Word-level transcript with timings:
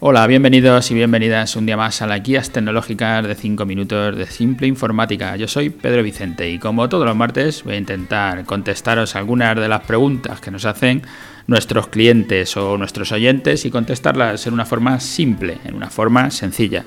Hola, 0.00 0.28
bienvenidos 0.28 0.92
y 0.92 0.94
bienvenidas 0.94 1.56
un 1.56 1.66
día 1.66 1.76
más 1.76 2.02
a 2.02 2.06
las 2.06 2.22
guías 2.22 2.50
tecnológicas 2.50 3.26
de 3.26 3.34
5 3.34 3.66
minutos 3.66 4.16
de 4.16 4.26
Simple 4.26 4.68
Informática. 4.68 5.34
Yo 5.34 5.48
soy 5.48 5.70
Pedro 5.70 6.04
Vicente 6.04 6.48
y 6.48 6.60
como 6.60 6.88
todos 6.88 7.04
los 7.04 7.16
martes 7.16 7.64
voy 7.64 7.74
a 7.74 7.78
intentar 7.78 8.44
contestaros 8.44 9.16
algunas 9.16 9.56
de 9.56 9.66
las 9.66 9.80
preguntas 9.80 10.40
que 10.40 10.52
nos 10.52 10.66
hacen 10.66 11.02
nuestros 11.48 11.88
clientes 11.88 12.56
o 12.56 12.78
nuestros 12.78 13.10
oyentes 13.10 13.64
y 13.64 13.72
contestarlas 13.72 14.46
en 14.46 14.54
una 14.54 14.64
forma 14.66 15.00
simple, 15.00 15.58
en 15.64 15.74
una 15.74 15.90
forma 15.90 16.30
sencilla. 16.30 16.84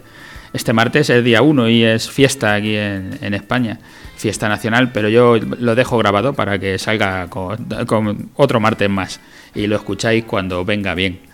Este 0.54 0.72
martes 0.72 1.10
es 1.10 1.22
día 1.22 1.42
1 1.42 1.68
y 1.68 1.84
es 1.84 2.10
fiesta 2.10 2.54
aquí 2.54 2.78
en, 2.78 3.34
España, 3.34 3.78
fiesta 4.16 4.48
nacional, 4.48 4.94
pero 4.94 5.10
yo 5.10 5.36
lo 5.38 5.76
dejo 5.76 5.98
grabado 5.98 6.32
para 6.32 6.60
que 6.60 6.80
salga 6.80 7.28
con 7.28 8.32
otro 8.36 8.62
martes 8.62 8.90
más 8.90 9.20
y 9.54 9.68
lo 9.68 9.76
escucháis 9.76 10.24
cuando 10.24 10.64
venga 10.64 10.96
bien. 10.96 11.31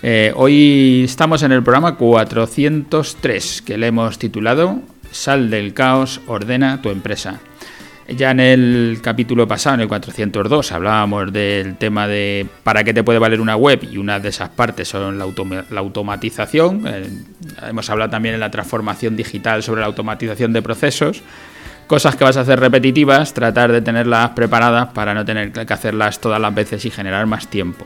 Eh, 0.00 0.32
hoy 0.36 1.02
estamos 1.04 1.42
en 1.42 1.50
el 1.50 1.62
programa 1.64 1.96
403, 1.96 3.62
que 3.62 3.76
le 3.76 3.88
hemos 3.88 4.16
titulado 4.18 4.78
Sal 5.10 5.50
del 5.50 5.74
caos, 5.74 6.20
ordena 6.28 6.80
tu 6.80 6.90
empresa. 6.90 7.40
Ya 8.06 8.30
en 8.30 8.40
el 8.40 9.00
capítulo 9.02 9.48
pasado, 9.48 9.74
en 9.74 9.80
el 9.82 9.88
402, 9.88 10.72
hablábamos 10.72 11.32
del 11.32 11.76
tema 11.76 12.06
de 12.06 12.46
para 12.62 12.84
qué 12.84 12.94
te 12.94 13.02
puede 13.02 13.18
valer 13.18 13.40
una 13.40 13.56
web 13.56 13.86
y 13.90 13.98
una 13.98 14.20
de 14.20 14.28
esas 14.28 14.50
partes 14.50 14.88
son 14.88 15.18
la, 15.18 15.24
automatización. 15.78 16.86
Eh, 16.86 17.10
hemos 17.68 17.90
hablado 17.90 18.10
también 18.10 18.34
en 18.34 18.40
la 18.40 18.52
transformación 18.52 19.16
digital 19.16 19.64
sobre 19.64 19.80
la 19.80 19.88
automatización 19.88 20.52
de 20.52 20.62
procesos. 20.62 21.22
Cosas 21.88 22.14
que 22.14 22.22
vas 22.22 22.36
a 22.36 22.42
hacer 22.42 22.60
repetitivas, 22.60 23.34
tratar 23.34 23.72
de 23.72 23.82
tenerlas 23.82 24.30
preparadas 24.30 24.88
para 24.92 25.12
no 25.12 25.24
tener 25.24 25.50
que 25.50 25.72
hacerlas 25.72 26.20
todas 26.20 26.40
las 26.40 26.54
veces 26.54 26.84
y 26.84 26.90
generar 26.90 27.26
más 27.26 27.48
tiempo 27.48 27.84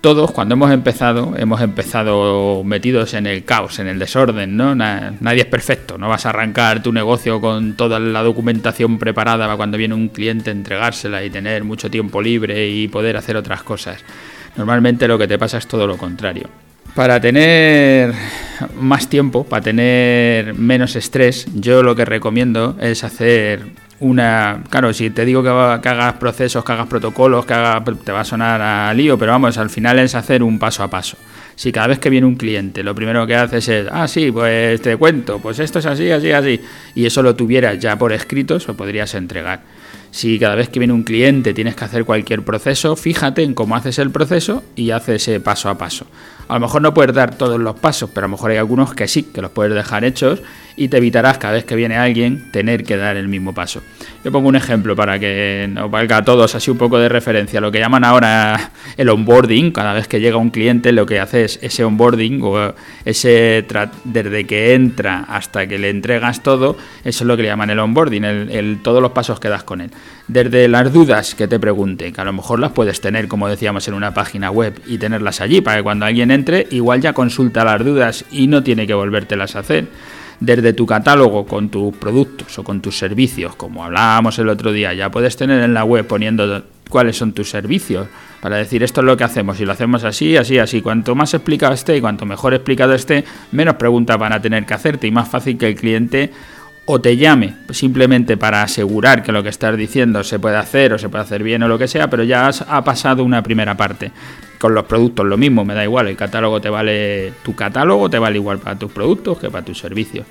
todos 0.00 0.30
cuando 0.30 0.54
hemos 0.54 0.70
empezado, 0.70 1.34
hemos 1.36 1.60
empezado 1.60 2.64
metidos 2.64 3.14
en 3.14 3.26
el 3.26 3.44
caos, 3.44 3.78
en 3.78 3.86
el 3.86 3.98
desorden, 3.98 4.56
¿no? 4.56 4.74
nadie 4.74 5.42
es 5.42 5.46
perfecto, 5.46 5.98
no 5.98 6.08
vas 6.08 6.24
a 6.26 6.30
arrancar 6.30 6.82
tu 6.82 6.92
negocio 6.92 7.40
con 7.40 7.74
toda 7.74 7.98
la 7.98 8.22
documentación 8.22 8.98
preparada 8.98 9.44
para 9.44 9.56
cuando 9.56 9.76
viene 9.76 9.94
un 9.94 10.08
cliente 10.08 10.50
entregársela 10.50 11.22
y 11.22 11.30
tener 11.30 11.64
mucho 11.64 11.90
tiempo 11.90 12.22
libre 12.22 12.68
y 12.68 12.88
poder 12.88 13.16
hacer 13.16 13.36
otras 13.36 13.62
cosas. 13.62 14.02
Normalmente 14.56 15.06
lo 15.06 15.18
que 15.18 15.28
te 15.28 15.38
pasa 15.38 15.58
es 15.58 15.66
todo 15.66 15.86
lo 15.86 15.96
contrario. 15.96 16.48
Para 16.94 17.20
tener 17.20 18.12
más 18.80 19.08
tiempo, 19.08 19.44
para 19.44 19.62
tener 19.62 20.54
menos 20.54 20.96
estrés, 20.96 21.46
yo 21.54 21.82
lo 21.82 21.94
que 21.94 22.04
recomiendo 22.04 22.76
es 22.80 23.04
hacer 23.04 23.60
una... 24.00 24.62
Claro, 24.68 24.92
si 24.92 25.10
te 25.10 25.24
digo 25.24 25.42
que, 25.42 25.48
hagas 25.48 26.14
procesos, 26.14 26.64
que 26.64 26.72
hagas 26.72 26.86
protocolos, 26.86 27.46
que 27.46 27.54
hagas, 27.54 27.82
te 28.04 28.12
va 28.12 28.20
a 28.20 28.24
sonar 28.24 28.60
a 28.60 28.92
lío, 28.94 29.18
pero 29.18 29.32
vamos, 29.32 29.56
al 29.58 29.70
final 29.70 29.98
es 29.98 30.14
hacer 30.14 30.42
un 30.42 30.58
paso 30.58 30.82
a 30.82 30.88
paso. 30.88 31.16
Si 31.54 31.72
cada 31.72 31.88
vez 31.88 31.98
que 31.98 32.08
viene 32.08 32.26
un 32.26 32.36
cliente 32.36 32.82
lo 32.82 32.94
primero 32.94 33.26
que 33.26 33.36
haces 33.36 33.68
es, 33.68 33.86
ah, 33.92 34.08
sí, 34.08 34.32
pues 34.32 34.80
te 34.80 34.96
cuento, 34.96 35.38
pues 35.40 35.58
esto 35.58 35.78
es 35.78 35.86
así, 35.86 36.10
así, 36.10 36.32
así, 36.32 36.60
y 36.94 37.04
eso 37.04 37.22
lo 37.22 37.36
tuvieras 37.36 37.78
ya 37.78 37.96
por 37.96 38.12
escrito, 38.12 38.58
lo 38.66 38.74
podrías 38.74 39.14
entregar. 39.14 39.60
Si 40.10 40.38
cada 40.38 40.54
vez 40.54 40.68
que 40.68 40.80
viene 40.80 40.92
un 40.92 41.04
cliente 41.04 41.54
tienes 41.54 41.76
que 41.76 41.84
hacer 41.84 42.04
cualquier 42.04 42.42
proceso, 42.42 42.96
fíjate 42.96 43.42
en 43.42 43.54
cómo 43.54 43.76
haces 43.76 43.98
el 43.98 44.10
proceso 44.10 44.62
y 44.74 44.90
hace 44.90 45.16
ese 45.16 45.40
paso 45.40 45.68
a 45.68 45.78
paso. 45.78 46.06
A 46.48 46.54
lo 46.54 46.60
mejor 46.60 46.82
no 46.82 46.92
puedes 46.92 47.14
dar 47.14 47.36
todos 47.36 47.60
los 47.60 47.78
pasos, 47.78 48.10
pero 48.12 48.24
a 48.24 48.28
lo 48.28 48.32
mejor 48.32 48.50
hay 48.50 48.56
algunos 48.56 48.92
que 48.92 49.06
sí, 49.06 49.22
que 49.22 49.40
los 49.40 49.52
puedes 49.52 49.72
dejar 49.72 50.04
hechos 50.04 50.42
y 50.76 50.88
te 50.88 50.96
evitarás 50.96 51.38
cada 51.38 51.54
vez 51.54 51.64
que 51.64 51.76
viene 51.76 51.96
alguien 51.96 52.50
tener 52.50 52.82
que 52.82 52.96
dar 52.96 53.16
el 53.16 53.28
mismo 53.28 53.54
paso. 53.54 53.82
Yo 54.24 54.32
pongo 54.32 54.48
un 54.48 54.56
ejemplo 54.56 54.96
para 54.96 55.20
que 55.20 55.68
nos 55.70 55.88
valga 55.92 56.16
a 56.16 56.24
todos 56.24 56.56
así 56.56 56.70
un 56.72 56.78
poco 56.78 56.98
de 56.98 57.08
referencia. 57.08 57.60
Lo 57.60 57.70
que 57.70 57.78
llaman 57.78 58.02
ahora 58.02 58.72
el 58.96 59.08
onboarding, 59.10 59.70
cada 59.70 59.92
vez 59.92 60.08
que 60.08 60.18
llega 60.18 60.38
un 60.38 60.50
cliente 60.50 60.90
lo 60.90 61.06
que 61.06 61.20
hace 61.20 61.44
es 61.44 61.60
ese 61.62 61.84
onboarding 61.84 62.40
o 62.42 62.74
ese 63.04 63.64
desde 64.04 64.44
que 64.44 64.74
entra 64.74 65.26
hasta 65.28 65.68
que 65.68 65.78
le 65.78 65.90
entregas 65.90 66.42
todo, 66.42 66.76
eso 67.04 67.24
es 67.24 67.28
lo 67.28 67.36
que 67.36 67.44
le 67.44 67.48
llaman 67.48 67.70
el 67.70 67.78
onboarding, 67.78 68.80
todos 68.82 69.00
los 69.00 69.12
pasos 69.12 69.38
que 69.38 69.48
das 69.48 69.62
con 69.62 69.82
él. 69.82 69.90
Desde 70.28 70.68
las 70.68 70.92
dudas 70.92 71.34
que 71.34 71.48
te 71.48 71.58
pregunte, 71.58 72.12
que 72.12 72.20
a 72.20 72.24
lo 72.24 72.32
mejor 72.32 72.60
las 72.60 72.70
puedes 72.70 73.00
tener, 73.00 73.26
como 73.26 73.48
decíamos, 73.48 73.88
en 73.88 73.94
una 73.94 74.14
página 74.14 74.50
web 74.50 74.80
y 74.86 74.98
tenerlas 74.98 75.40
allí 75.40 75.60
para 75.60 75.78
que 75.78 75.82
cuando 75.82 76.06
alguien 76.06 76.30
entre, 76.30 76.68
igual 76.70 77.00
ya 77.00 77.12
consulta 77.12 77.64
las 77.64 77.84
dudas 77.84 78.24
y 78.30 78.46
no 78.46 78.62
tiene 78.62 78.86
que 78.86 78.94
volvértelas 78.94 79.56
a 79.56 79.60
hacer 79.60 79.88
desde 80.40 80.72
tu 80.72 80.86
catálogo 80.86 81.46
con 81.46 81.68
tus 81.68 81.94
productos 81.96 82.58
o 82.58 82.64
con 82.64 82.80
tus 82.80 82.96
servicios, 82.96 83.54
como 83.56 83.84
hablábamos 83.84 84.38
el 84.38 84.48
otro 84.48 84.72
día, 84.72 84.94
ya 84.94 85.10
puedes 85.10 85.36
tener 85.36 85.62
en 85.62 85.74
la 85.74 85.84
web 85.84 86.06
poniendo 86.06 86.64
cuáles 86.88 87.16
son 87.16 87.32
tus 87.32 87.50
servicios, 87.50 88.08
para 88.40 88.56
decir 88.56 88.82
esto 88.82 89.02
es 89.02 89.06
lo 89.06 89.16
que 89.16 89.24
hacemos 89.24 89.60
y 89.60 89.66
lo 89.66 89.72
hacemos 89.72 90.02
así, 90.02 90.36
así, 90.36 90.58
así. 90.58 90.80
Cuanto 90.80 91.14
más 91.14 91.34
explicado 91.34 91.74
esté 91.74 91.96
y 91.96 92.00
cuanto 92.00 92.24
mejor 92.24 92.54
explicado 92.54 92.94
esté, 92.94 93.24
menos 93.52 93.74
preguntas 93.74 94.18
van 94.18 94.32
a 94.32 94.40
tener 94.40 94.64
que 94.64 94.74
hacerte 94.74 95.06
y 95.06 95.10
más 95.10 95.28
fácil 95.28 95.58
que 95.58 95.68
el 95.68 95.74
cliente 95.74 96.32
o 96.92 97.00
te 97.00 97.16
llame 97.16 97.54
simplemente 97.70 98.36
para 98.36 98.64
asegurar 98.64 99.22
que 99.22 99.30
lo 99.30 99.44
que 99.44 99.48
estás 99.48 99.76
diciendo 99.76 100.24
se 100.24 100.40
puede 100.40 100.56
hacer 100.56 100.92
o 100.92 100.98
se 100.98 101.08
puede 101.08 101.22
hacer 101.22 101.44
bien 101.44 101.62
o 101.62 101.68
lo 101.68 101.78
que 101.78 101.86
sea, 101.86 102.10
pero 102.10 102.24
ya 102.24 102.48
has, 102.48 102.62
ha 102.62 102.82
pasado 102.82 103.22
una 103.22 103.44
primera 103.44 103.76
parte. 103.76 104.10
Con 104.58 104.74
los 104.74 104.84
productos 104.84 105.24
lo 105.24 105.38
mismo, 105.38 105.64
me 105.64 105.72
da 105.72 105.84
igual, 105.84 106.08
el 106.08 106.16
catálogo 106.16 106.60
te 106.60 106.68
vale, 106.68 107.32
tu 107.44 107.54
catálogo 107.54 108.10
te 108.10 108.18
vale 108.18 108.36
igual 108.36 108.58
para 108.58 108.76
tus 108.76 108.90
productos 108.90 109.38
que 109.38 109.48
para 109.50 109.64
tus 109.64 109.78
servicios. 109.78 110.26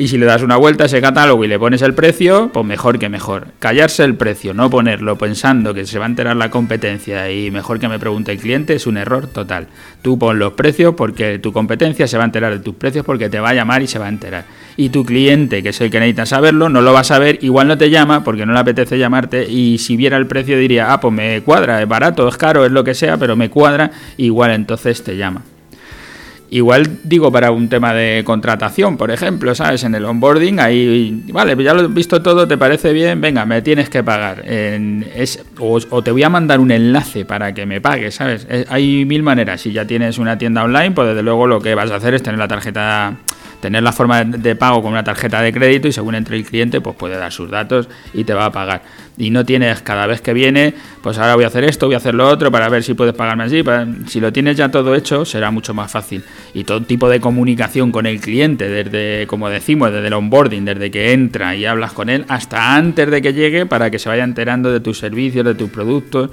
Y 0.00 0.06
si 0.06 0.16
le 0.16 0.26
das 0.26 0.42
una 0.42 0.56
vuelta 0.56 0.84
a 0.84 0.86
ese 0.86 1.00
catálogo 1.00 1.44
y 1.44 1.48
le 1.48 1.58
pones 1.58 1.82
el 1.82 1.92
precio, 1.92 2.50
pues 2.52 2.64
mejor 2.64 3.00
que 3.00 3.08
mejor. 3.08 3.48
Callarse 3.58 4.04
el 4.04 4.14
precio, 4.14 4.54
no 4.54 4.70
ponerlo 4.70 5.18
pensando 5.18 5.74
que 5.74 5.86
se 5.86 5.98
va 5.98 6.04
a 6.04 6.08
enterar 6.08 6.36
la 6.36 6.52
competencia 6.52 7.32
y 7.32 7.50
mejor 7.50 7.80
que 7.80 7.88
me 7.88 7.98
pregunte 7.98 8.30
el 8.30 8.38
cliente 8.38 8.74
es 8.74 8.86
un 8.86 8.96
error 8.96 9.26
total. 9.26 9.66
Tú 10.00 10.16
pon 10.16 10.38
los 10.38 10.52
precios 10.52 10.94
porque 10.94 11.40
tu 11.40 11.52
competencia 11.52 12.06
se 12.06 12.16
va 12.16 12.22
a 12.22 12.26
enterar 12.26 12.52
de 12.52 12.60
tus 12.60 12.76
precios 12.76 13.04
porque 13.04 13.28
te 13.28 13.40
va 13.40 13.48
a 13.48 13.54
llamar 13.54 13.82
y 13.82 13.88
se 13.88 13.98
va 13.98 14.06
a 14.06 14.10
enterar. 14.10 14.44
Y 14.76 14.90
tu 14.90 15.04
cliente, 15.04 15.64
que 15.64 15.70
es 15.70 15.80
el 15.80 15.90
que 15.90 15.98
necesita 15.98 16.26
saberlo, 16.26 16.68
no 16.68 16.80
lo 16.80 16.92
va 16.92 17.00
a 17.00 17.04
saber, 17.04 17.40
igual 17.42 17.66
no 17.66 17.76
te 17.76 17.90
llama 17.90 18.22
porque 18.22 18.46
no 18.46 18.52
le 18.52 18.60
apetece 18.60 19.00
llamarte 19.00 19.50
y 19.50 19.78
si 19.78 19.96
viera 19.96 20.16
el 20.16 20.28
precio 20.28 20.56
diría, 20.56 20.92
ah, 20.92 21.00
pues 21.00 21.12
me 21.12 21.40
cuadra, 21.40 21.82
es 21.82 21.88
barato, 21.88 22.28
es 22.28 22.36
caro, 22.36 22.64
es 22.64 22.70
lo 22.70 22.84
que 22.84 22.94
sea, 22.94 23.16
pero 23.16 23.34
me 23.34 23.50
cuadra, 23.50 23.90
igual 24.16 24.52
entonces 24.52 25.02
te 25.02 25.16
llama. 25.16 25.42
Igual 26.50 27.00
digo 27.04 27.30
para 27.30 27.50
un 27.50 27.68
tema 27.68 27.92
de 27.92 28.22
contratación, 28.24 28.96
por 28.96 29.10
ejemplo, 29.10 29.54
¿sabes? 29.54 29.84
En 29.84 29.94
el 29.94 30.04
onboarding, 30.04 30.60
ahí, 30.60 31.24
vale, 31.30 31.62
ya 31.62 31.74
lo 31.74 31.82
he 31.82 31.88
visto 31.88 32.22
todo, 32.22 32.48
¿te 32.48 32.56
parece 32.56 32.92
bien? 32.92 33.20
Venga, 33.20 33.44
me 33.44 33.60
tienes 33.60 33.90
que 33.90 34.02
pagar. 34.02 34.42
es, 34.46 35.44
o, 35.58 36.02
te 36.02 36.10
voy 36.10 36.22
a 36.22 36.30
mandar 36.30 36.60
un 36.60 36.70
enlace 36.70 37.24
para 37.24 37.52
que 37.52 37.66
me 37.66 37.80
pagues, 37.80 38.14
¿sabes? 38.14 38.46
hay 38.68 39.04
mil 39.04 39.22
maneras. 39.22 39.60
Si 39.60 39.72
ya 39.72 39.86
tienes 39.86 40.18
una 40.18 40.38
tienda 40.38 40.64
online, 40.64 40.92
pues 40.92 41.08
desde 41.08 41.22
luego 41.22 41.46
lo 41.46 41.60
que 41.60 41.74
vas 41.74 41.90
a 41.90 41.96
hacer 41.96 42.14
es 42.14 42.22
tener 42.22 42.38
la 42.38 42.48
tarjeta 42.48 43.16
tener 43.60 43.82
la 43.82 43.92
forma 43.92 44.24
de 44.24 44.56
pago 44.56 44.82
con 44.82 44.92
una 44.92 45.04
tarjeta 45.04 45.42
de 45.42 45.52
crédito 45.52 45.88
y 45.88 45.92
según 45.92 46.14
entre 46.14 46.36
el 46.36 46.44
cliente, 46.44 46.80
pues 46.80 46.96
puede 46.96 47.16
dar 47.16 47.32
sus 47.32 47.50
datos 47.50 47.88
y 48.12 48.24
te 48.24 48.34
va 48.34 48.46
a 48.46 48.52
pagar. 48.52 48.82
Y 49.16 49.30
no 49.30 49.44
tienes 49.44 49.82
cada 49.82 50.06
vez 50.06 50.20
que 50.20 50.32
viene, 50.32 50.74
pues 51.02 51.18
ahora 51.18 51.34
voy 51.34 51.44
a 51.44 51.48
hacer 51.48 51.64
esto, 51.64 51.86
voy 51.86 51.94
a 51.94 51.98
hacer 51.98 52.14
lo 52.14 52.28
otro 52.28 52.52
para 52.52 52.68
ver 52.68 52.84
si 52.84 52.94
puedes 52.94 53.14
pagarme 53.14 53.44
así. 53.44 53.64
Si 54.06 54.20
lo 54.20 54.32
tienes 54.32 54.56
ya 54.56 54.70
todo 54.70 54.94
hecho, 54.94 55.24
será 55.24 55.50
mucho 55.50 55.74
más 55.74 55.90
fácil. 55.90 56.22
Y 56.54 56.64
todo 56.64 56.82
tipo 56.82 57.08
de 57.08 57.20
comunicación 57.20 57.90
con 57.90 58.06
el 58.06 58.20
cliente, 58.20 58.68
desde, 58.68 59.26
como 59.26 59.48
decimos, 59.48 59.92
desde 59.92 60.06
el 60.06 60.12
onboarding, 60.12 60.64
desde 60.64 60.90
que 60.90 61.12
entra 61.12 61.56
y 61.56 61.66
hablas 61.66 61.92
con 61.92 62.08
él, 62.10 62.24
hasta 62.28 62.76
antes 62.76 63.10
de 63.10 63.20
que 63.20 63.32
llegue, 63.32 63.66
para 63.66 63.90
que 63.90 63.98
se 63.98 64.08
vaya 64.08 64.22
enterando 64.22 64.70
de 64.70 64.80
tus 64.80 64.98
servicios, 64.98 65.44
de 65.44 65.54
tus 65.54 65.70
productos 65.70 66.30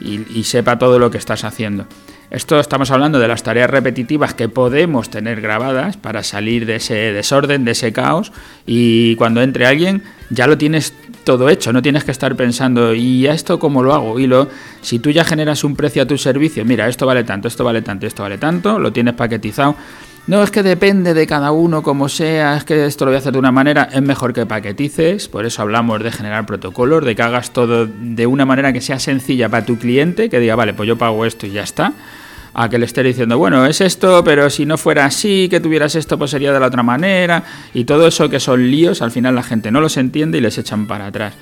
y 0.00 0.42
sepa 0.42 0.78
todo 0.78 0.98
lo 0.98 1.10
que 1.10 1.18
estás 1.18 1.44
haciendo. 1.44 1.86
Esto 2.34 2.58
estamos 2.58 2.90
hablando 2.90 3.20
de 3.20 3.28
las 3.28 3.44
tareas 3.44 3.70
repetitivas 3.70 4.34
que 4.34 4.48
podemos 4.48 5.08
tener 5.08 5.40
grabadas 5.40 5.96
para 5.96 6.24
salir 6.24 6.66
de 6.66 6.74
ese 6.76 6.94
desorden, 7.12 7.64
de 7.64 7.70
ese 7.70 7.92
caos 7.92 8.32
y 8.66 9.14
cuando 9.14 9.40
entre 9.40 9.66
alguien 9.66 10.02
ya 10.30 10.48
lo 10.48 10.58
tienes 10.58 10.94
todo 11.22 11.48
hecho, 11.48 11.72
no 11.72 11.80
tienes 11.80 12.02
que 12.02 12.10
estar 12.10 12.34
pensando 12.34 12.92
y 12.92 13.28
a 13.28 13.34
esto 13.34 13.60
cómo 13.60 13.84
lo 13.84 13.94
hago 13.94 14.18
y 14.18 14.26
lo 14.26 14.48
si 14.80 14.98
tú 14.98 15.10
ya 15.10 15.24
generas 15.24 15.62
un 15.62 15.76
precio 15.76 16.02
a 16.02 16.06
tu 16.06 16.18
servicio, 16.18 16.64
mira, 16.64 16.88
esto 16.88 17.06
vale 17.06 17.22
tanto, 17.22 17.46
esto 17.46 17.62
vale 17.62 17.82
tanto, 17.82 18.08
esto 18.08 18.24
vale 18.24 18.36
tanto, 18.36 18.80
lo 18.80 18.92
tienes 18.92 19.14
paquetizado. 19.14 19.76
No 20.26 20.42
es 20.42 20.50
que 20.50 20.64
depende 20.64 21.14
de 21.14 21.26
cada 21.28 21.52
uno 21.52 21.82
como 21.84 22.08
sea, 22.08 22.56
es 22.56 22.64
que 22.64 22.86
esto 22.86 23.04
lo 23.04 23.12
voy 23.12 23.16
a 23.16 23.18
hacer 23.18 23.34
de 23.34 23.38
una 23.38 23.52
manera, 23.52 23.90
es 23.92 24.02
mejor 24.02 24.32
que 24.32 24.44
paquetices, 24.44 25.28
por 25.28 25.46
eso 25.46 25.62
hablamos 25.62 26.02
de 26.02 26.10
generar 26.10 26.46
protocolos, 26.46 27.04
de 27.04 27.14
que 27.14 27.22
hagas 27.22 27.52
todo 27.52 27.86
de 27.86 28.26
una 28.26 28.44
manera 28.44 28.72
que 28.72 28.80
sea 28.80 28.98
sencilla 28.98 29.48
para 29.50 29.66
tu 29.66 29.78
cliente, 29.78 30.30
que 30.30 30.40
diga, 30.40 30.56
vale, 30.56 30.74
pues 30.74 30.88
yo 30.88 30.98
pago 30.98 31.26
esto 31.26 31.46
y 31.46 31.50
ya 31.50 31.62
está 31.62 31.92
a 32.54 32.68
que 32.68 32.78
le 32.78 32.86
esté 32.86 33.02
diciendo, 33.02 33.36
bueno, 33.36 33.66
es 33.66 33.80
esto, 33.80 34.22
pero 34.22 34.48
si 34.48 34.64
no 34.64 34.78
fuera 34.78 35.04
así, 35.04 35.48
que 35.48 35.58
tuvieras 35.60 35.96
esto, 35.96 36.16
pues 36.16 36.30
sería 36.30 36.52
de 36.52 36.60
la 36.60 36.68
otra 36.68 36.84
manera. 36.84 37.42
Y 37.74 37.84
todo 37.84 38.06
eso 38.06 38.30
que 38.30 38.38
son 38.38 38.70
líos, 38.70 39.02
al 39.02 39.10
final 39.10 39.34
la 39.34 39.42
gente 39.42 39.72
no 39.72 39.80
los 39.80 39.96
entiende 39.96 40.38
y 40.38 40.40
les 40.40 40.56
echan 40.56 40.86
para 40.86 41.06
atrás. 41.06 41.34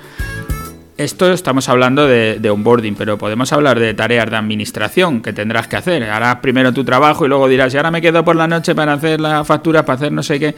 Esto 0.97 1.31
estamos 1.31 1.69
hablando 1.69 2.07
de, 2.07 2.39
de, 2.39 2.49
onboarding, 2.49 2.95
pero 2.95 3.17
podemos 3.17 3.51
hablar 3.53 3.79
de 3.79 3.93
tareas 3.93 4.29
de 4.29 4.37
administración 4.37 5.21
que 5.21 5.33
tendrás 5.33 5.67
que 5.67 5.75
hacer. 5.75 6.03
Harás 6.03 6.37
primero 6.37 6.71
tu 6.71 6.83
trabajo 6.83 7.25
y 7.25 7.29
luego 7.29 7.47
dirás, 7.47 7.73
y 7.73 7.77
ahora 7.77 7.91
me 7.91 8.01
quedo 8.01 8.23
por 8.23 8.35
la 8.35 8.47
noche 8.47 8.73
para 8.75 8.93
hacer 8.93 9.19
las 9.19 9.45
facturas, 9.45 9.83
para 9.83 9.95
hacer 9.97 10.11
no 10.11 10.23
sé 10.23 10.39
qué. 10.39 10.55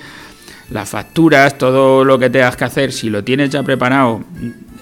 Las 0.72 0.90
facturas, 0.90 1.58
todo 1.58 2.04
lo 2.04 2.18
que 2.18 2.30
tengas 2.30 2.56
que 2.56 2.63
hacer, 2.63 2.92
si 2.92 3.10
lo 3.10 3.24
tienes 3.24 3.50
ya 3.50 3.62
preparado, 3.62 4.24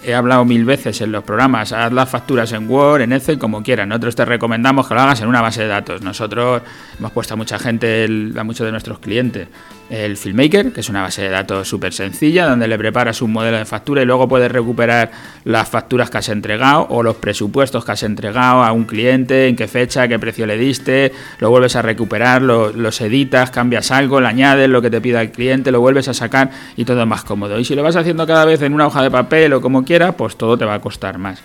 he 0.05 0.13
hablado 0.13 0.45
mil 0.45 0.65
veces 0.65 1.01
en 1.01 1.11
los 1.11 1.23
programas, 1.23 1.71
haz 1.71 1.91
las 1.91 2.09
facturas 2.09 2.51
en 2.51 2.69
Word, 2.69 3.01
en 3.01 3.13
Excel, 3.13 3.37
como 3.37 3.63
quieras. 3.63 3.87
Nosotros 3.87 4.15
te 4.15 4.25
recomendamos 4.25 4.87
que 4.87 4.93
lo 4.93 5.01
hagas 5.01 5.21
en 5.21 5.27
una 5.27 5.41
base 5.41 5.61
de 5.61 5.67
datos. 5.67 6.01
Nosotros 6.01 6.61
hemos 6.97 7.11
puesto 7.11 7.33
a 7.33 7.37
mucha 7.37 7.59
gente, 7.59 8.05
a 8.37 8.43
muchos 8.43 8.65
de 8.65 8.71
nuestros 8.71 8.99
clientes, 8.99 9.47
el 9.89 10.17
Filmmaker, 10.17 10.71
que 10.71 10.79
es 10.79 10.89
una 10.89 11.01
base 11.01 11.21
de 11.21 11.29
datos 11.29 11.67
súper 11.67 11.93
sencilla, 11.93 12.47
donde 12.47 12.67
le 12.67 12.77
preparas 12.77 13.21
un 13.21 13.31
modelo 13.31 13.57
de 13.57 13.65
factura 13.65 14.01
y 14.01 14.05
luego 14.05 14.27
puedes 14.27 14.51
recuperar 14.51 15.11
las 15.43 15.69
facturas 15.69 16.09
que 16.09 16.17
has 16.17 16.29
entregado 16.29 16.87
o 16.89 17.03
los 17.03 17.17
presupuestos 17.17 17.85
que 17.85 17.91
has 17.91 18.01
entregado 18.03 18.63
a 18.63 18.71
un 18.71 18.85
cliente, 18.85 19.47
en 19.47 19.55
qué 19.55 19.67
fecha, 19.67 20.07
qué 20.07 20.17
precio 20.17 20.47
le 20.47 20.57
diste, 20.57 21.11
lo 21.39 21.49
vuelves 21.49 21.75
a 21.75 21.81
recuperar, 21.81 22.41
los 22.41 23.01
editas, 23.01 23.51
cambias 23.51 23.91
algo, 23.91 24.19
le 24.19 24.27
añades 24.27 24.67
lo 24.67 24.81
que 24.81 24.89
te 24.89 24.99
pida 24.99 25.21
el 25.21 25.31
cliente, 25.31 25.71
lo 25.71 25.79
vuelves 25.79 26.07
a 26.07 26.13
sacar 26.13 26.49
y 26.75 26.85
todo 26.85 27.01
es 27.01 27.07
más 27.07 27.23
cómodo. 27.23 27.59
Y 27.59 27.65
si 27.65 27.75
lo 27.75 27.83
vas 27.83 27.95
haciendo 27.95 28.25
cada 28.25 28.45
vez 28.45 28.61
en 28.61 28.73
una 28.73 28.87
hoja 28.87 29.03
de 29.03 29.11
papel 29.11 29.53
o 29.53 29.61
como 29.61 29.83
quieras, 29.83 29.92
pues 30.13 30.35
todo 30.35 30.57
te 30.57 30.65
va 30.65 30.75
a 30.75 30.81
costar 30.81 31.17
más. 31.17 31.41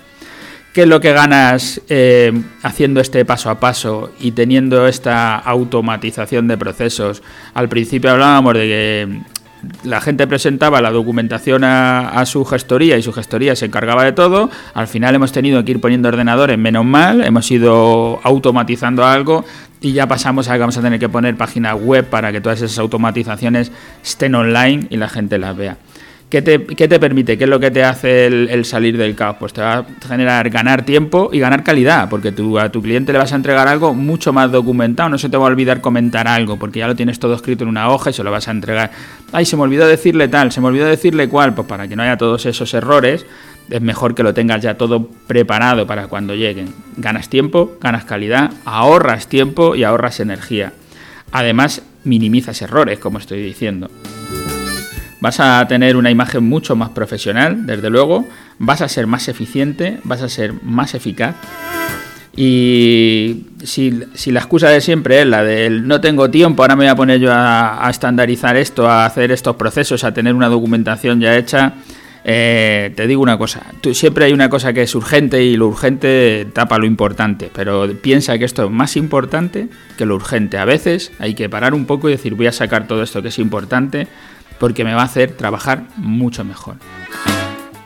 ¿Qué 0.73 0.83
es 0.83 0.89
lo 0.89 1.01
que 1.01 1.13
ganas 1.13 1.81
eh, 1.89 2.33
haciendo 2.63 3.01
este 3.01 3.25
paso 3.25 3.51
a 3.51 3.59
paso 3.59 4.13
y 4.21 4.33
teniendo 4.33 4.87
esta 4.87 5.37
automatización 5.37 6.47
de 6.47 6.59
procesos? 6.59 7.23
Al 7.55 7.69
principio 7.69 8.11
hablábamos 8.11 8.55
de 8.55 8.61
que 8.61 9.21
la 9.83 10.01
gente 10.01 10.27
presentaba 10.27 10.81
la 10.81 10.91
documentación 10.91 11.65
a, 11.65 12.25
su 12.27 12.45
gestoría 12.45 12.97
y 12.97 13.03
su 13.03 13.13
gestoría 13.13 13.57
se 13.57 13.67
encargaba 13.67 14.05
de 14.05 14.13
todo. 14.13 14.51
Al 14.75 14.87
final 14.87 15.15
hemos 15.15 15.33
tenido 15.33 15.65
que 15.65 15.73
ir 15.73 15.81
poniendo 15.81 16.09
ordenadores, 16.09 16.59
menos 16.59 16.85
mal, 16.85 17.25
hemos 17.25 17.51
ido 17.51 18.21
automatizando 18.23 19.05
algo 19.05 19.45
y 19.81 19.93
ya 19.93 20.07
pasamos 20.07 20.49
a 20.49 20.55
que 20.55 20.61
vamos 20.61 20.77
a 20.77 20.83
tener 20.83 20.99
que 20.99 21.09
poner 21.09 21.37
página 21.37 21.75
web 21.75 22.05
para 22.07 22.33
que 22.33 22.41
todas 22.41 22.61
esas 22.61 22.79
automatizaciones 22.79 23.73
estén 24.03 24.35
online 24.35 24.87
y 24.91 24.97
la 24.97 25.09
gente 25.09 25.39
las 25.39 25.57
vea. 25.57 25.77
¿Qué 26.29 26.43
te, 26.43 26.59
te, 26.59 27.01
permite? 27.01 27.39
¿Qué 27.39 27.45
es 27.45 27.51
lo 27.51 27.59
que 27.59 27.71
te 27.71 27.83
hace 27.83 28.27
el, 28.27 28.65
salir 28.67 28.99
del 28.99 29.15
caos? 29.15 29.37
Pues 29.41 29.55
te 29.55 29.63
va 29.63 29.79
a 29.79 29.87
generar 30.07 30.51
ganar 30.51 30.85
tiempo 30.85 31.31
y 31.33 31.39
ganar 31.39 31.65
calidad, 31.65 32.11
porque 32.11 32.33
tú 32.33 32.59
a 32.59 32.71
tu 32.71 32.83
cliente 32.83 33.15
le 33.15 33.19
vas 33.19 33.33
a 33.33 33.37
entregar 33.37 33.67
algo 33.67 33.95
mucho 33.95 34.31
más 34.35 34.53
documentado, 34.53 35.09
no 35.09 35.17
se 35.17 35.31
te 35.31 35.39
va 35.39 35.45
a 35.45 35.47
olvidar 35.47 35.81
comentar 35.81 36.29
algo, 36.29 36.59
porque 36.59 36.81
ya 36.81 36.87
lo 36.87 36.95
tienes 36.95 37.19
todo 37.19 37.33
escrito 37.33 37.65
en 37.65 37.71
una 37.71 37.89
hoja 37.89 38.11
y 38.11 38.13
se 38.13 38.23
lo 38.23 38.31
vas 38.31 38.47
a 38.47 38.51
entregar. 38.51 38.91
Ay, 39.33 39.47
se 39.47 39.57
me 39.57 39.63
olvidó 39.63 39.87
decirle 39.87 40.29
tal, 40.29 40.53
se 40.53 40.61
me 40.61 40.67
olvidó 40.67 40.85
decirle 40.85 41.31
cuál, 41.31 41.55
pues 41.55 41.67
para 41.67 41.89
que 41.89 41.97
no 41.97 42.03
haya 42.03 42.19
todos 42.19 42.45
esos 42.45 42.75
errores, 42.75 43.25
es 43.71 43.81
mejor 43.81 44.15
que 44.15 44.23
lo 44.23 44.35
tengas 44.35 44.61
ya 44.61 44.75
todo 44.77 45.09
preparado 45.27 45.87
para 45.87 46.09
cuando 46.09 46.35
lleguen. 46.35 46.75
Ganas 46.99 47.31
tiempo, 47.31 47.79
ganas 47.81 48.05
calidad, 48.05 48.51
ahorras 48.67 49.29
tiempo 49.29 49.75
y 49.77 49.85
ahorras 49.85 50.21
energía. 50.21 50.75
Además, 51.33 51.81
minimizas 52.05 52.61
errores, 52.61 52.99
como 52.99 53.17
estoy 53.17 53.43
diciendo. 53.43 53.91
Vas 55.21 55.41
a 55.41 55.67
tener 55.67 55.97
una 55.97 56.11
imagen 56.11 56.45
mucho 56.45 56.77
más 56.77 56.91
profesional, 56.91 57.67
desde 57.67 57.91
luego, 57.91 58.27
vas 58.59 58.83
a 58.83 58.89
ser 58.89 59.07
más 59.07 59.29
eficiente, 59.29 59.99
vas 60.05 60.23
a 60.23 60.29
ser 60.29 60.55
más 60.63 60.95
eficaz. 60.95 61.35
Y 62.37 63.47
si, 63.65 63.91
la 63.91 64.39
excusa 64.39 64.69
de 64.69 64.81
siempre 64.81 65.23
es 65.23 65.27
la 65.27 65.43
del 65.43 65.89
no 65.89 66.01
tengo 66.01 66.31
tiempo, 66.31 66.63
ahora 66.63 66.77
me 66.77 66.85
voy 66.85 66.91
a 66.91 66.95
poner 66.95 67.19
yo 67.19 67.33
a, 67.33 67.85
estandarizar 67.91 68.57
esto, 68.57 68.89
a 68.89 69.07
hacer 69.07 69.33
estos 69.33 69.57
procesos, 69.57 70.05
a 70.05 70.15
tener 70.15 70.37
una 70.37 70.49
documentación 70.49 71.21
ya 71.21 71.37
hecha, 71.37 71.73
eh, 72.25 72.93
te 72.95 73.09
digo 73.09 73.23
una 73.23 73.39
cosa, 73.39 73.63
tú, 73.81 73.93
siempre 73.93 74.27
hay 74.27 74.33
una 74.33 74.49
cosa 74.49 74.73
que 74.73 74.83
es 74.83 74.95
urgente 74.95 75.43
y 75.43 75.57
lo 75.57 75.67
urgente 75.67 76.47
tapa 76.53 76.79
lo 76.79 76.87
importante, 76.87 77.51
pero 77.53 77.89
piensa 78.01 78.39
que 78.39 78.45
esto 78.45 78.67
es 78.67 78.71
más 78.71 78.97
importante 78.97 79.69
que 79.97 80.07
lo 80.07 80.15
urgente. 80.15 80.59
A 80.59 80.65
veces 80.65 81.11
hay 81.19 81.35
que 81.35 81.49
parar 81.49 81.75
un 81.75 81.87
poco 81.87 82.09
y 82.09 82.13
decir 82.13 82.35
voy 82.37 82.47
a 82.47 82.53
sacar 82.53 82.87
todo 82.87 83.03
esto 83.03 83.21
que 83.21 83.29
es 83.29 83.39
importante 83.41 84.07
porque 84.59 84.85
me 84.85 84.95
va 84.95 85.03
a 85.03 85.07
hacer 85.07 85.33
trabajar 85.33 85.85
mucho 85.97 86.45
mejor. 86.45 86.77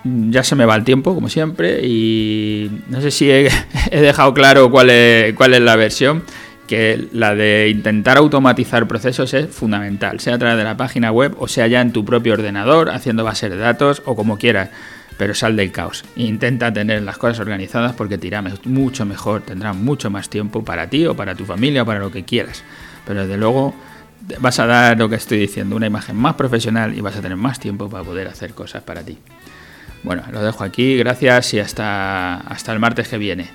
Ya 0.04 0.42
se 0.42 0.56
me 0.56 0.64
va 0.64 0.74
el 0.74 0.84
tiempo, 0.84 1.14
como 1.14 1.28
siempre, 1.28 1.86
y 1.86 2.70
no 2.88 3.00
sé 3.00 3.10
si 3.10 3.30
he, 3.30 3.50
dejado 3.90 4.34
claro 4.34 4.70
cuál 4.70 4.90
es, 4.90 5.60
la 5.60 5.76
versión, 5.76 6.24
que 6.66 7.08
la 7.12 7.34
de 7.34 7.68
intentar 7.68 8.16
automatizar 8.16 8.88
procesos 8.88 9.32
es 9.34 9.48
fundamental, 9.48 10.18
sea 10.18 10.34
a 10.34 10.38
través 10.38 10.56
de 10.58 10.64
la 10.64 10.76
página 10.76 11.12
web 11.12 11.34
o 11.38 11.46
sea 11.46 11.66
ya 11.66 11.80
en 11.80 11.92
tu 11.92 12.04
propio 12.04 12.32
ordenador, 12.32 12.90
haciendo 12.90 13.24
base 13.24 13.48
de 13.48 13.56
datos 13.56 14.02
o 14.04 14.16
como 14.16 14.38
quieras 14.38 14.70
pero 15.22 15.34
sal 15.34 15.56
del 15.56 15.70
caos. 15.70 16.04
Intenta 16.16 16.72
tener 16.72 17.02
las 17.02 17.16
cosas 17.16 17.38
organizadas 17.38 17.92
porque 17.92 18.18
te 18.18 18.26
irá 18.26 18.42
mucho 18.64 19.04
mejor, 19.04 19.42
tendrás 19.42 19.76
mucho 19.76 20.10
más 20.10 20.28
tiempo 20.28 20.64
para 20.64 20.88
ti 20.88 21.06
o 21.06 21.14
para 21.14 21.36
tu 21.36 21.44
familia 21.44 21.82
o 21.82 21.86
para 21.86 22.00
lo 22.00 22.10
que 22.10 22.24
quieras. 22.24 22.64
Pero 23.06 23.20
desde 23.22 23.36
luego 23.36 23.72
vas 24.40 24.58
a 24.58 24.66
dar 24.66 24.98
lo 24.98 25.08
que 25.08 25.16
estoy 25.16 25.38
diciendo, 25.38 25.76
una 25.76 25.86
imagen 25.86 26.16
más 26.16 26.34
profesional 26.34 26.96
y 26.96 27.00
vas 27.00 27.16
a 27.16 27.20
tener 27.20 27.36
más 27.36 27.58
tiempo 27.60 27.88
para 27.88 28.04
poder 28.04 28.28
hacer 28.28 28.54
cosas 28.54 28.82
para 28.82 29.02
ti. 29.02 29.18
Bueno, 30.02 30.22
lo 30.32 30.42
dejo 30.42 30.64
aquí, 30.64 30.96
gracias 30.96 31.54
y 31.54 31.60
hasta, 31.60 32.36
hasta 32.36 32.72
el 32.72 32.78
martes 32.78 33.08
que 33.08 33.18
viene. 33.18 33.50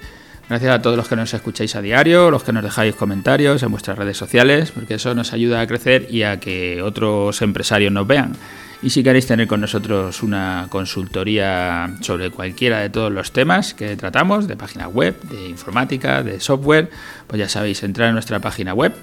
Gracias 0.50 0.74
a 0.74 0.82
todos 0.82 0.96
los 0.96 1.10
que 1.10 1.18
nos 1.18 1.34
escucháis 1.34 1.76
a 1.76 1.82
diario, 1.82 2.32
los 2.32 2.44
que 2.44 2.54
nos 2.54 2.64
dejáis 2.64 2.96
comentarios 2.96 3.62
en 3.64 3.72
vuestras 3.72 3.98
redes 3.98 4.16
sociales, 4.16 4.72
porque 4.72 4.94
eso 4.94 5.14
nos 5.14 5.34
ayuda 5.34 5.60
a 5.60 5.68
crecer 5.68 6.08
y 6.10 6.24
a 6.24 6.40
que 6.40 6.82
otros 6.82 7.42
empresarios 7.42 7.92
nos 7.92 8.08
vean. 8.08 8.34
Y 8.82 8.92
si 8.92 9.04
queréis 9.04 9.28
tener 9.28 9.48
con 9.48 9.60
nosotros 9.60 10.24
una 10.24 10.68
consultoría 10.70 11.90
sobre 12.00 12.30
cualquiera 12.30 12.80
de 12.80 12.90
todos 12.90 13.12
los 13.12 13.34
temas 13.34 13.74
que 13.74 13.98
tratamos, 13.98 14.48
de 14.48 14.56
página 14.56 14.88
web, 14.88 15.20
de 15.24 15.50
informática, 15.50 16.24
de 16.24 16.40
software, 16.40 16.92
pues 17.26 17.40
ya 17.40 17.50
sabéis, 17.50 17.84
entrar 17.84 18.08
en 18.08 18.14
nuestra 18.14 18.40
página 18.40 18.74
web 18.74 18.94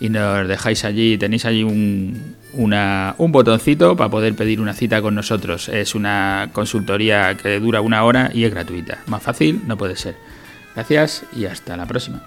y 0.00 0.08
nos 0.08 0.48
dejáis 0.48 0.84
allí, 0.84 1.18
tenéis 1.18 1.44
allí 1.44 1.62
un, 1.62 2.34
un 2.54 3.32
botoncito 3.32 3.96
para 3.96 4.10
poder 4.10 4.34
pedir 4.34 4.60
una 4.60 4.72
cita 4.72 5.02
con 5.02 5.14
nosotros. 5.14 5.68
Es 5.68 5.94
una 5.94 6.48
consultoría 6.52 7.36
que 7.36 7.60
dura 7.60 7.82
una 7.82 8.02
hora 8.04 8.30
y 8.32 8.44
es 8.44 8.50
gratuita. 8.50 8.98
Más 9.06 9.22
fácil 9.22 9.60
no 9.66 9.76
puede 9.76 9.96
ser. 9.96 10.16
Gracias 10.74 11.24
y 11.36 11.44
hasta 11.44 11.76
la 11.76 11.86
próxima. 11.86 12.22